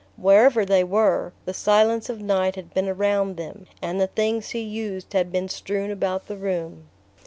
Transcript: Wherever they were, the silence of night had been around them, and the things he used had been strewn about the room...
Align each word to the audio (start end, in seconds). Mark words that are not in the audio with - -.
Wherever 0.17 0.65
they 0.65 0.83
were, 0.83 1.31
the 1.45 1.53
silence 1.53 2.09
of 2.09 2.19
night 2.21 2.55
had 2.55 2.73
been 2.73 2.89
around 2.89 3.37
them, 3.37 3.67
and 3.83 4.01
the 4.01 4.07
things 4.07 4.49
he 4.49 4.59
used 4.61 5.13
had 5.13 5.31
been 5.31 5.47
strewn 5.47 5.91
about 5.91 6.25
the 6.25 6.37
room... 6.37 6.89